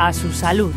a 0.00 0.14
su 0.14 0.32
salud. 0.32 0.72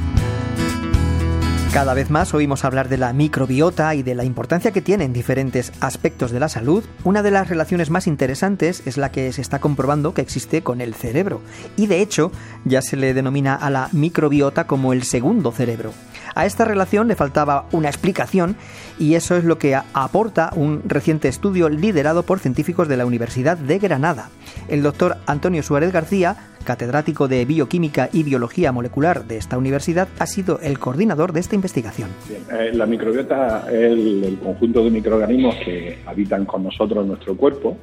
Cada 1.72 1.94
vez 1.94 2.10
más 2.10 2.34
oímos 2.34 2.66
hablar 2.66 2.90
de 2.90 2.98
la 2.98 3.14
microbiota 3.14 3.96
y 3.96 4.04
de 4.04 4.16
la 4.16 4.26
importancia 4.26 4.72
que 4.72 4.82
tiene 4.82 5.06
en 5.06 5.14
diferentes 5.14 5.72
aspectos 5.80 6.32
de 6.32 6.42
la 6.42 6.50
salud. 6.50 6.84
Una 7.06 7.24
de 7.24 7.32
las 7.32 7.48
relaciones 7.48 7.90
más 7.90 8.06
interesantes 8.06 8.84
es 8.86 8.98
la 8.98 9.12
que 9.12 9.32
se 9.32 9.42
está 9.42 9.60
comprobando 9.60 10.14
que 10.14 10.22
existe 10.22 10.62
con 10.62 10.82
el 10.82 10.94
cerebro. 10.94 11.42
Y 11.78 11.88
de 11.88 12.02
hecho, 12.02 12.32
ya 12.66 12.82
se 12.82 12.98
le 12.98 13.14
denomina 13.14 13.56
a 13.56 13.70
la 13.70 13.88
microbiota 13.94 14.68
como 14.68 14.92
el 14.92 15.04
segundo 15.04 15.52
cerebro. 15.52 15.94
A 16.36 16.46
esta 16.46 16.66
relación 16.66 17.08
le 17.08 17.16
faltaba 17.16 17.68
una 17.72 17.90
explicación 17.90 18.56
y 19.00 19.16
eso 19.16 19.36
es 19.36 19.44
lo 19.44 19.58
que 19.58 19.76
aporta 19.76 20.52
un 20.56 20.82
reciente 20.86 21.28
estudio 21.28 21.70
liderado 21.70 22.24
por 22.24 22.40
científicos 22.40 22.88
de 22.88 22.98
la 22.98 23.06
Universidad 23.06 23.58
de 23.58 23.80
Granada. 23.80 24.30
El 24.68 24.82
doctor 24.82 25.18
Antonio 25.28 25.62
Suárez 25.64 25.92
García, 25.92 26.38
catedrático 26.64 27.28
de 27.28 27.46
Bioquímica 27.46 28.10
y 28.12 28.24
Biología 28.24 28.72
Molecular 28.72 29.26
de 29.26 29.38
esta 29.38 29.58
universidad, 29.58 30.08
ha 30.20 30.26
sido 30.26 30.60
el 30.62 30.80
coordinador 30.80 31.34
de 31.34 31.40
esta 31.40 31.56
investigación. 31.56 32.10
Eh, 32.52 32.72
la 32.74 32.86
microbiota 32.86 33.66
es 33.70 33.92
el, 33.92 34.40
conjunto 34.44 34.84
de 34.84 34.92
microorganismos 34.92 35.56
que 35.56 36.00
habitan 36.06 36.46
con 36.46 36.64
nosotros 36.64 37.04
en 37.04 37.10
nuestro 37.10 37.36
cuerpo, 37.36 37.78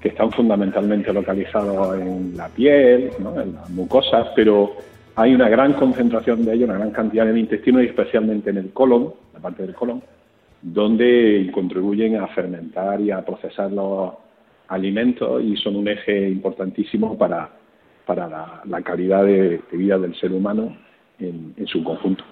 que 0.00 0.08
están 0.08 0.30
fundamentalmente 0.30 1.12
localizados 1.12 2.00
en 2.00 2.36
la 2.36 2.48
piel, 2.48 3.10
en 3.18 3.54
las 3.54 3.70
mucosas, 3.70 4.28
pero 4.34 4.76
hay 5.14 5.34
una 5.34 5.48
gran 5.48 5.72
concentración 5.72 6.44
de 6.44 6.54
ellos, 6.54 6.68
una 6.68 6.78
gran 6.78 6.90
cantidad 6.90 7.24
en 7.26 7.32
el 7.32 7.38
intestino 7.38 7.82
y 7.82 7.86
especialmente 7.86 8.50
en 8.50 8.58
el 8.58 8.72
colon, 8.72 9.14
la 9.32 9.40
parte 9.40 9.62
del 9.62 9.74
colon, 9.74 10.02
donde 10.60 11.50
contribuyen 11.52 12.16
a 12.16 12.26
fermentar 12.28 13.00
y 13.00 13.10
a 13.10 13.24
procesar 13.24 13.72
los 13.72 14.12
alimentos 14.68 15.42
y 15.42 15.56
son 15.56 15.76
un 15.76 15.88
eje 15.88 16.28
importantísimo 16.28 17.16
para, 17.16 17.50
la, 18.14 18.82
calidad 18.82 19.24
de, 19.24 19.60
vida 19.72 19.98
del 19.98 20.14
ser 20.18 20.32
humano 20.32 20.76
en 21.18 21.66
su 21.66 21.82
conjunto. 21.82 22.24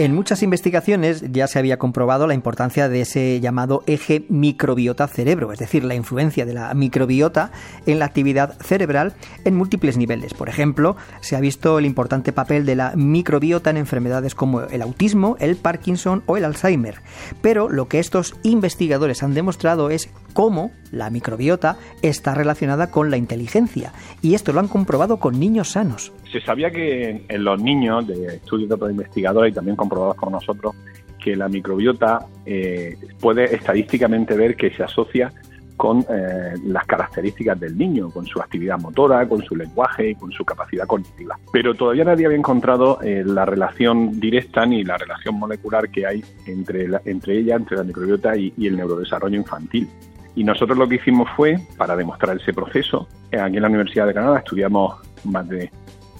En 0.00 0.14
muchas 0.14 0.42
investigaciones 0.42 1.30
ya 1.30 1.46
se 1.46 1.58
había 1.58 1.78
comprobado 1.78 2.26
la 2.26 2.32
importancia 2.32 2.88
de 2.88 3.02
ese 3.02 3.38
llamado 3.38 3.82
eje 3.86 4.24
microbiota-cerebro, 4.30 5.52
es 5.52 5.58
decir, 5.58 5.84
la 5.84 5.94
influencia 5.94 6.46
de 6.46 6.54
la 6.54 6.72
microbiota 6.72 7.52
en 7.84 7.98
la 7.98 8.06
actividad 8.06 8.56
cerebral 8.62 9.12
en 9.44 9.56
múltiples 9.56 9.98
niveles. 9.98 10.32
Por 10.32 10.48
ejemplo, 10.48 10.96
se 11.20 11.36
ha 11.36 11.40
visto 11.40 11.78
el 11.78 11.84
importante 11.84 12.32
papel 12.32 12.64
de 12.64 12.76
la 12.76 12.94
microbiota 12.96 13.68
en 13.68 13.76
enfermedades 13.76 14.34
como 14.34 14.62
el 14.62 14.80
autismo, 14.80 15.36
el 15.38 15.56
Parkinson 15.56 16.22
o 16.24 16.38
el 16.38 16.46
Alzheimer. 16.46 17.02
Pero 17.42 17.68
lo 17.68 17.86
que 17.86 17.98
estos 17.98 18.34
investigadores 18.42 19.22
han 19.22 19.34
demostrado 19.34 19.90
es 19.90 20.08
cómo 20.32 20.72
la 20.92 21.10
microbiota 21.10 21.76
está 22.00 22.34
relacionada 22.34 22.90
con 22.90 23.10
la 23.10 23.18
inteligencia. 23.18 23.92
Y 24.22 24.32
esto 24.32 24.54
lo 24.54 24.60
han 24.60 24.68
comprobado 24.68 25.18
con 25.18 25.38
niños 25.38 25.72
sanos. 25.72 26.12
Se 26.32 26.40
sabía 26.40 26.70
que 26.70 27.24
en 27.28 27.44
los 27.44 27.60
niños, 27.60 28.06
de 28.06 28.36
estudios 28.36 28.68
de 28.68 28.90
investigadores 28.90 29.52
y 29.52 29.54
también 29.54 29.76
comprobados 29.90 30.16
por 30.16 30.30
nosotros, 30.30 30.74
que 31.18 31.36
la 31.36 31.48
microbiota 31.48 32.26
eh, 32.46 32.96
puede 33.20 33.54
estadísticamente 33.54 34.34
ver 34.34 34.56
que 34.56 34.70
se 34.70 34.84
asocia 34.84 35.32
con 35.76 36.00
eh, 36.00 36.54
las 36.66 36.84
características 36.86 37.58
del 37.58 37.76
niño, 37.76 38.10
con 38.10 38.26
su 38.26 38.38
actividad 38.38 38.78
motora, 38.78 39.26
con 39.26 39.42
su 39.42 39.56
lenguaje 39.56 40.10
y 40.10 40.14
con 40.14 40.30
su 40.30 40.44
capacidad 40.44 40.86
cognitiva. 40.86 41.38
Pero 41.52 41.74
todavía 41.74 42.04
nadie 42.04 42.26
había 42.26 42.36
encontrado 42.36 43.00
eh, 43.02 43.22
la 43.24 43.46
relación 43.46 44.20
directa 44.20 44.64
ni 44.66 44.84
la 44.84 44.98
relación 44.98 45.36
molecular 45.36 45.88
que 45.90 46.06
hay 46.06 46.22
entre, 46.46 46.86
entre 47.06 47.38
ella, 47.38 47.56
entre 47.56 47.78
la 47.78 47.84
microbiota 47.84 48.36
y 48.36 48.52
el 48.58 48.76
neurodesarrollo 48.76 49.36
infantil. 49.36 49.88
Y 50.36 50.44
nosotros 50.44 50.78
lo 50.78 50.88
que 50.88 50.96
hicimos 50.96 51.28
fue, 51.36 51.58
para 51.76 51.96
demostrar 51.96 52.36
ese 52.36 52.52
proceso, 52.52 53.08
aquí 53.32 53.56
en 53.56 53.62
la 53.62 53.68
Universidad 53.68 54.06
de 54.06 54.12
Granada 54.12 54.38
estudiamos 54.38 55.00
más 55.24 55.48
de 55.48 55.70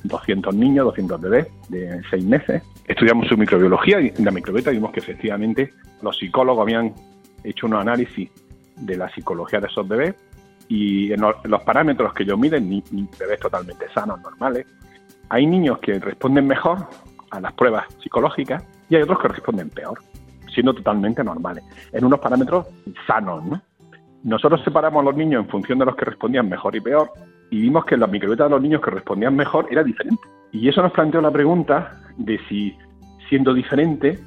200 0.04 0.54
niños, 0.54 0.86
200 0.86 1.20
bebés 1.20 1.48
de 1.68 2.00
6 2.10 2.24
meses. 2.24 2.62
Estudiamos 2.86 3.28
su 3.28 3.36
microbiología 3.36 4.00
y 4.00 4.12
la 4.22 4.30
microbiota 4.30 4.70
vimos 4.70 4.92
que 4.92 5.00
efectivamente 5.00 5.70
los 6.02 6.16
psicólogos 6.16 6.62
habían 6.62 6.94
hecho 7.44 7.66
un 7.66 7.74
análisis 7.74 8.30
de 8.76 8.96
la 8.96 9.08
psicología 9.10 9.60
de 9.60 9.66
esos 9.66 9.86
bebés 9.86 10.14
y 10.68 11.12
en 11.12 11.20
los 11.20 11.62
parámetros 11.62 12.14
que 12.14 12.22
ellos 12.22 12.38
miden, 12.38 12.70
ni, 12.70 12.82
bebés 13.18 13.40
totalmente 13.40 13.86
sanos, 13.92 14.20
normales, 14.20 14.66
hay 15.28 15.46
niños 15.46 15.78
que 15.78 15.98
responden 15.98 16.46
mejor 16.46 16.86
a 17.30 17.40
las 17.40 17.52
pruebas 17.54 17.86
psicológicas 18.02 18.64
y 18.88 18.96
hay 18.96 19.02
otros 19.02 19.20
que 19.20 19.28
responden 19.28 19.68
peor, 19.70 19.98
siendo 20.54 20.72
totalmente 20.72 21.24
normales, 21.24 21.64
en 21.92 22.04
unos 22.04 22.20
parámetros 22.20 22.66
sanos, 23.06 23.44
¿no? 23.44 23.60
Nosotros 24.22 24.60
separamos 24.64 25.00
a 25.00 25.04
los 25.06 25.16
niños 25.16 25.44
en 25.44 25.50
función 25.50 25.78
de 25.78 25.86
los 25.86 25.96
que 25.96 26.04
respondían 26.04 26.48
mejor 26.48 26.76
y 26.76 26.80
peor 26.80 27.10
y 27.50 27.60
vimos 27.60 27.84
que 27.84 27.96
la 27.96 28.06
microbiota 28.06 28.44
de 28.44 28.50
los 28.50 28.62
niños 28.62 28.80
que 28.80 28.90
respondían 28.90 29.34
mejor 29.34 29.66
era 29.70 29.82
diferente. 29.82 30.22
Y 30.52 30.68
eso 30.68 30.82
nos 30.82 30.92
planteó 30.92 31.20
la 31.20 31.30
pregunta 31.30 32.00
de 32.16 32.38
si, 32.48 32.76
siendo 33.28 33.52
diferente, 33.52 34.18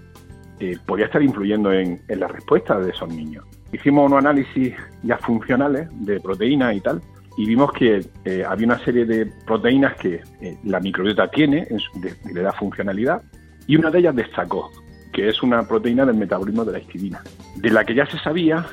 eh, 0.60 0.78
podía 0.86 1.06
estar 1.06 1.22
influyendo 1.22 1.72
en, 1.72 2.02
la 2.08 2.28
respuesta 2.28 2.80
de 2.80 2.92
esos 2.92 3.10
niños. 3.10 3.46
Hicimos 3.72 4.06
unos 4.06 4.20
análisis 4.20 4.74
ya 5.02 5.18
funcionales 5.18 5.88
de 6.06 6.20
proteínas 6.20 6.76
y 6.76 6.82
tal, 6.82 7.02
y 7.38 7.46
vimos 7.46 7.72
que 7.72 8.06
eh, 8.26 8.44
había 8.48 8.68
una 8.68 8.80
serie 8.80 9.06
de 9.06 9.26
proteínas 9.46 9.96
que 9.96 10.22
eh, 10.42 10.58
la 10.64 10.80
microbiota 10.80 11.28
tiene, 11.30 11.68
en 11.70 12.34
le 12.34 12.42
da 12.42 12.52
funcionalidad, 12.52 13.24
y 13.66 13.76
una 13.76 13.90
de 13.90 14.00
ellas 14.00 14.16
destacó, 14.16 14.70
que 15.12 15.30
es 15.30 15.42
una 15.42 15.68
proteína 15.68 16.06
del 16.06 16.16
metabolismo 16.16 16.64
de 16.64 16.74
la 16.74 16.80
histidina, 16.80 17.22
de 17.56 17.70
la 17.70 17.84
que 17.84 17.96
ya 17.96 18.06
se 18.06 18.20
sabía 18.20 18.66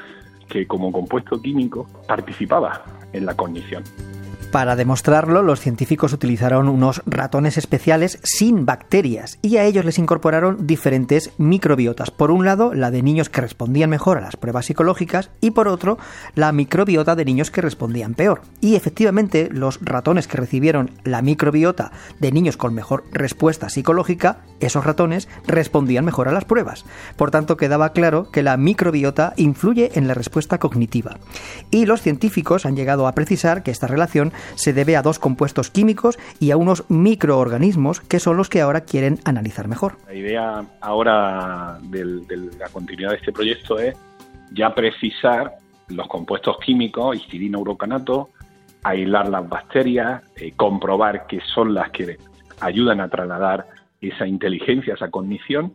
que 0.49 0.66
como 0.66 0.93
compuesto 0.93 1.41
químico 1.41 1.87
participaba 2.06 2.84
en 3.12 3.25
la 3.25 3.34
cognición. 3.34 3.84
Para 4.50 4.75
demostrarlo, 4.75 5.43
los 5.43 5.61
científicos 5.61 6.12
utilizaron 6.12 6.69
unos 6.69 7.03
ratones 7.06 7.56
especiales 7.56 8.19
sin 8.25 8.66
bacterias 8.66 9.38
y 9.43 9.59
a 9.59 9.65
ellos 9.65 9.84
les 9.84 9.99
incorporaron 10.00 10.66
diferentes 10.66 11.31
microbiotas. 11.38 12.11
Por 12.11 12.33
un 12.33 12.44
lado, 12.44 12.75
la 12.75 12.91
de 12.91 13.00
niños 13.00 13.28
que 13.28 13.43
respondían 13.43 13.91
mejor 13.91 14.19
a 14.19 14.22
las 14.22 14.34
pruebas 14.34 14.66
psicológicas 14.66 15.31
y 15.41 15.53
por 15.53 15.69
otro, 15.69 15.99
la 16.34 16.50
microbiota 16.50 17.15
de 17.15 17.25
niños 17.25 17.53
que 17.53 17.60
respondían 17.60 18.15
peor. 18.15 18.43
Y 18.60 18.75
efectivamente, 18.75 19.49
los 19.53 19.78
ratones 19.83 20.27
que 20.27 20.39
recibieron 20.39 20.91
la 21.05 21.22
microbiota 21.22 21.93
de 22.19 22.33
niños 22.33 22.56
con 22.56 22.75
mejor 22.75 23.05
respuesta 23.12 23.69
psicológica, 23.69 24.39
esos 24.59 24.84
ratones 24.84 25.28
respondían 25.47 26.05
mejor 26.05 26.27
a 26.27 26.33
las 26.33 26.44
pruebas. 26.44 26.84
Por 27.16 27.31
tanto, 27.31 27.56
quedaba 27.56 27.93
claro 27.93 28.33
que 28.33 28.43
la 28.43 28.56
microbiota 28.56 29.33
influye 29.37 29.93
en 29.94 30.09
la 30.09 30.15
respuesta 30.15 30.59
cognitiva. 30.59 31.19
Y 31.71 31.87
los 31.87 32.03
científicos 32.03 32.66
han 32.66 32.75
llegado 32.75 33.06
a 33.06 33.15
precisar 33.15 33.62
que 33.62 33.71
esta 33.71 33.87
relación 33.87 34.33
se 34.55 34.73
debe 34.73 34.97
a 34.97 35.03
dos 35.03 35.19
compuestos 35.19 35.71
químicos 35.71 36.19
y 36.39 36.51
a 36.51 36.56
unos 36.56 36.84
microorganismos 36.89 38.01
que 38.01 38.21
son 38.21 38.37
los 38.37 38.49
que 38.49 38.61
ahora 38.61 38.83
quieren 38.83 39.19
analizar 39.25 39.69
mejor. 39.69 39.97
La 40.06 40.15
idea 40.15 40.65
ahora 40.81 41.78
de 41.83 42.05
la 42.59 42.69
continuidad 42.69 43.11
de 43.11 43.17
este 43.17 43.33
proyecto 43.33 43.78
es 43.78 43.97
ya 44.53 44.75
precisar 44.75 45.56
los 45.89 46.06
compuestos 46.09 46.56
químicos, 46.65 47.17
histidina 47.17 47.59
urocanato, 47.59 48.31
aislar 48.83 49.28
las 49.28 49.49
bacterias, 49.49 50.23
eh, 50.37 50.53
comprobar 50.57 51.27
que 51.27 51.41
son 51.55 51.75
las 51.75 51.91
que 51.91 52.19
ayudan 52.61 53.01
a 53.01 53.09
trasladar 53.09 53.67
esa 54.01 54.27
inteligencia, 54.27 54.95
esa 54.95 55.11
cognición, 55.11 55.75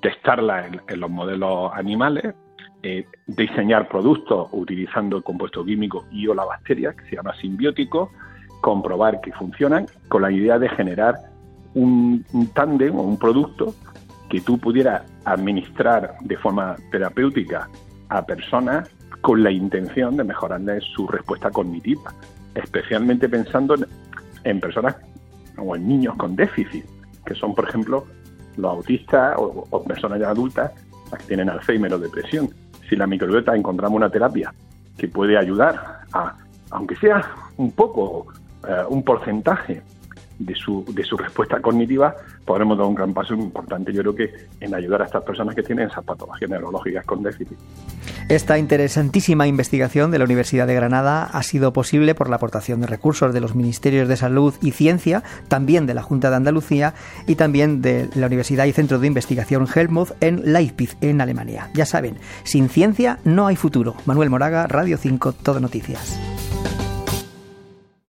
testarla 0.00 0.68
en 0.88 1.00
los 1.00 1.10
modelos 1.10 1.70
animales 1.74 2.34
eh, 2.82 3.06
diseñar 3.26 3.88
productos 3.88 4.48
utilizando 4.52 5.16
el 5.16 5.24
compuesto 5.24 5.64
químico 5.64 6.06
y 6.12 6.28
o 6.28 6.34
la 6.34 6.44
bacteria, 6.44 6.92
que 6.92 7.04
se 7.10 7.16
llama 7.16 7.34
simbiótico, 7.34 8.12
comprobar 8.60 9.20
que 9.20 9.32
funcionan, 9.32 9.86
con 10.08 10.22
la 10.22 10.30
idea 10.30 10.60
de 10.60 10.68
generar 10.68 11.16
un, 11.74 12.24
tándem 12.54 12.96
o 12.96 13.02
un 13.02 13.18
producto 13.18 13.74
que 14.30 14.40
tú 14.40 14.58
pudieras 14.58 15.02
administrar 15.24 16.14
de 16.20 16.36
forma 16.36 16.76
terapéutica 16.92 17.68
a 18.10 18.24
personas 18.24 18.88
con 19.22 19.42
la 19.42 19.50
intención 19.50 20.16
de 20.16 20.22
mejorarles 20.22 20.84
su 20.94 21.08
respuesta 21.08 21.50
cognitiva, 21.50 22.14
especialmente 22.54 23.28
pensando 23.28 23.74
en, 24.44 24.60
personas 24.60 24.96
o 25.56 25.74
en 25.74 25.88
niños 25.88 26.14
con 26.16 26.36
déficit, 26.36 26.84
que 27.26 27.34
son, 27.34 27.56
por 27.56 27.68
ejemplo, 27.68 28.06
los 28.56 28.70
autistas 28.70 29.36
o, 29.36 29.66
o 29.68 29.82
personas 29.82 30.20
ya 30.20 30.30
adultas 30.30 30.70
que 31.16 31.24
tienen 31.24 31.48
Alzheimer 31.48 31.92
o 31.92 31.98
depresión 31.98 32.48
si 32.88 32.96
la 32.96 33.06
microbiota 33.06 33.54
encontramos 33.54 33.96
una 33.96 34.10
terapia 34.10 34.52
que 34.96 35.08
puede 35.08 35.36
ayudar 35.38 36.00
a, 36.12 36.34
aunque 36.70 36.96
sea 36.96 37.22
un 37.56 37.72
poco, 37.72 38.26
eh, 38.66 38.82
un 38.88 39.02
porcentaje 39.02 39.82
de 40.38 40.54
su, 40.54 40.84
de 40.92 41.04
su 41.04 41.16
respuesta 41.16 41.60
cognitiva, 41.60 42.14
podremos 42.44 42.78
dar 42.78 42.86
un 42.86 42.94
gran 42.94 43.12
paso 43.12 43.34
importante, 43.34 43.92
yo 43.92 44.02
creo 44.02 44.14
que 44.14 44.32
en 44.60 44.74
ayudar 44.74 45.02
a 45.02 45.06
estas 45.06 45.22
personas 45.24 45.54
que 45.54 45.62
tienen 45.62 45.88
esas 45.88 46.04
patologías 46.04 46.50
neurológicas 46.50 47.04
con 47.04 47.22
déficit. 47.22 47.58
Esta 48.28 48.58
interesantísima 48.58 49.46
investigación 49.46 50.10
de 50.10 50.18
la 50.18 50.24
Universidad 50.24 50.66
de 50.66 50.74
Granada 50.74 51.24
ha 51.24 51.42
sido 51.42 51.72
posible 51.72 52.14
por 52.14 52.28
la 52.28 52.36
aportación 52.36 52.80
de 52.80 52.86
recursos 52.86 53.32
de 53.32 53.40
los 53.40 53.54
Ministerios 53.54 54.08
de 54.08 54.16
Salud 54.16 54.54
y 54.62 54.72
Ciencia, 54.72 55.22
también 55.48 55.86
de 55.86 55.94
la 55.94 56.02
Junta 56.02 56.30
de 56.30 56.36
Andalucía 56.36 56.94
y 57.26 57.34
también 57.34 57.82
de 57.82 58.08
la 58.14 58.26
Universidad 58.26 58.66
y 58.66 58.72
Centro 58.72 58.98
de 58.98 59.06
Investigación 59.06 59.66
Helmholtz 59.74 60.14
en 60.20 60.52
Leipzig, 60.52 60.90
en 61.00 61.20
Alemania. 61.20 61.70
Ya 61.74 61.86
saben, 61.86 62.16
sin 62.44 62.68
ciencia 62.68 63.18
no 63.24 63.46
hay 63.46 63.56
futuro. 63.56 63.94
Manuel 64.06 64.30
Moraga, 64.30 64.66
Radio 64.66 64.98
5, 64.98 65.32
Todo 65.32 65.60
Noticias. 65.60 66.18